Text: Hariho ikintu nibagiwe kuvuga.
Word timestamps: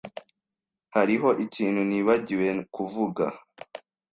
Hariho 0.95 1.29
ikintu 1.45 1.81
nibagiwe 1.89 2.47
kuvuga. 2.75 3.25